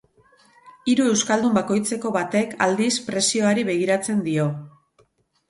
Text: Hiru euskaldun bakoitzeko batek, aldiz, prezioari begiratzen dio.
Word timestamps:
Hiru 0.93 1.03
euskaldun 1.09 1.53
bakoitzeko 1.57 2.13
batek, 2.15 2.57
aldiz, 2.67 2.89
prezioari 3.11 3.67
begiratzen 3.71 4.27
dio. 4.31 4.49